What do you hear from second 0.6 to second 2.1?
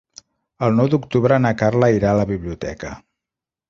El nou d'octubre na Carla